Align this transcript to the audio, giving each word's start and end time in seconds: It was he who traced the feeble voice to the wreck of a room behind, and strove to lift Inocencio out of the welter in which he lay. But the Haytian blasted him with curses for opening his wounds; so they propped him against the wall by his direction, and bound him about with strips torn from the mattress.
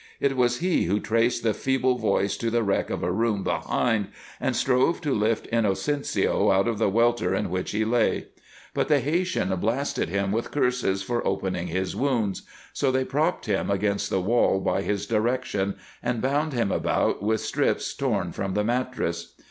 It 0.19 0.35
was 0.35 0.57
he 0.61 0.85
who 0.85 0.99
traced 0.99 1.43
the 1.43 1.53
feeble 1.53 1.99
voice 1.99 2.35
to 2.37 2.49
the 2.49 2.63
wreck 2.63 2.89
of 2.89 3.03
a 3.03 3.11
room 3.11 3.43
behind, 3.43 4.07
and 4.39 4.55
strove 4.55 4.99
to 5.01 5.13
lift 5.13 5.45
Inocencio 5.51 6.49
out 6.49 6.67
of 6.67 6.79
the 6.79 6.89
welter 6.89 7.35
in 7.35 7.51
which 7.51 7.69
he 7.69 7.85
lay. 7.85 8.25
But 8.73 8.87
the 8.87 8.99
Haytian 8.99 9.55
blasted 9.59 10.09
him 10.09 10.31
with 10.31 10.49
curses 10.49 11.03
for 11.03 11.23
opening 11.23 11.67
his 11.67 11.95
wounds; 11.95 12.41
so 12.73 12.91
they 12.91 13.05
propped 13.05 13.45
him 13.45 13.69
against 13.69 14.09
the 14.09 14.21
wall 14.21 14.59
by 14.59 14.81
his 14.81 15.05
direction, 15.05 15.75
and 16.01 16.19
bound 16.19 16.51
him 16.53 16.71
about 16.71 17.21
with 17.21 17.41
strips 17.41 17.93
torn 17.93 18.31
from 18.31 18.55
the 18.55 18.63
mattress. 18.63 19.35